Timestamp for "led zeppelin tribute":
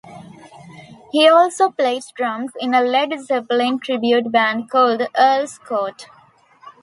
2.81-4.31